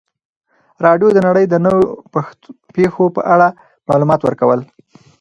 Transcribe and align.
راډیو 0.85 1.07
د 1.13 1.19
نړۍ 1.27 1.45
د 1.49 1.55
نویو 1.65 1.83
پیښو 2.75 3.05
په 3.15 3.21
اړه 3.33 3.47
معلومات 3.89 4.21
ورکول. 4.23 4.59